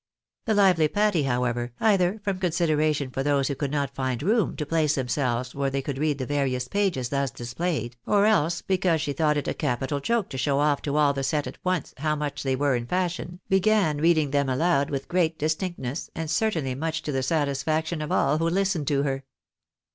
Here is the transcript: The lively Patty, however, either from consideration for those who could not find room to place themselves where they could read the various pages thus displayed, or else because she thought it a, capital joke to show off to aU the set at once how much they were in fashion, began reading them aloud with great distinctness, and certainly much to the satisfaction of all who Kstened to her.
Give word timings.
The 0.45 0.55
lively 0.55 0.87
Patty, 0.87 1.25
however, 1.25 1.73
either 1.79 2.17
from 2.23 2.39
consideration 2.39 3.11
for 3.11 3.21
those 3.21 3.49
who 3.49 3.55
could 3.55 3.69
not 3.69 3.93
find 3.93 4.23
room 4.23 4.55
to 4.55 4.65
place 4.65 4.95
themselves 4.95 5.53
where 5.53 5.69
they 5.69 5.83
could 5.83 5.99
read 5.99 6.17
the 6.17 6.25
various 6.25 6.67
pages 6.67 7.09
thus 7.09 7.29
displayed, 7.29 7.97
or 8.07 8.25
else 8.25 8.63
because 8.63 8.99
she 8.99 9.13
thought 9.13 9.37
it 9.37 9.47
a, 9.47 9.53
capital 9.53 9.99
joke 9.99 10.29
to 10.29 10.39
show 10.39 10.57
off 10.57 10.81
to 10.81 10.97
aU 10.97 11.11
the 11.13 11.21
set 11.23 11.45
at 11.45 11.59
once 11.63 11.93
how 11.97 12.15
much 12.15 12.41
they 12.41 12.55
were 12.55 12.75
in 12.75 12.87
fashion, 12.87 13.41
began 13.47 13.99
reading 13.99 14.31
them 14.31 14.49
aloud 14.49 14.89
with 14.89 15.07
great 15.07 15.37
distinctness, 15.37 16.09
and 16.15 16.31
certainly 16.31 16.73
much 16.73 17.03
to 17.03 17.11
the 17.11 17.21
satisfaction 17.21 18.01
of 18.01 18.11
all 18.11 18.39
who 18.39 18.49
Kstened 18.49 18.87
to 18.87 19.03
her. 19.03 19.23